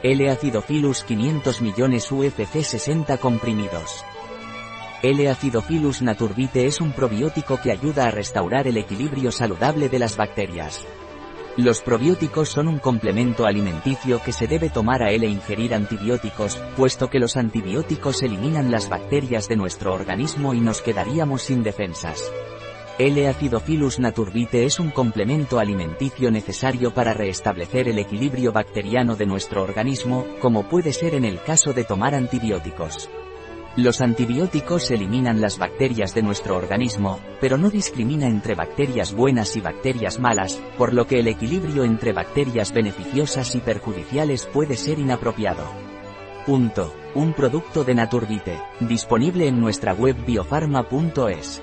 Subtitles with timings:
[0.00, 4.04] L-Acidophilus 500 millones UFC 60 comprimidos.
[5.02, 10.86] L-Acidophilus naturbite es un probiótico que ayuda a restaurar el equilibrio saludable de las bacterias.
[11.56, 16.62] Los probióticos son un complemento alimenticio que se debe tomar a L e ingerir antibióticos,
[16.76, 22.30] puesto que los antibióticos eliminan las bacterias de nuestro organismo y nos quedaríamos sin defensas.
[22.98, 30.26] L-Acidophilus naturbite es un complemento alimenticio necesario para restablecer el equilibrio bacteriano de nuestro organismo,
[30.40, 33.08] como puede ser en el caso de tomar antibióticos.
[33.76, 39.60] Los antibióticos eliminan las bacterias de nuestro organismo, pero no discrimina entre bacterias buenas y
[39.60, 45.62] bacterias malas, por lo que el equilibrio entre bacterias beneficiosas y perjudiciales puede ser inapropiado.
[46.44, 46.92] Punto.
[47.14, 51.62] Un producto de Naturbite, disponible en nuestra web biofarma.es.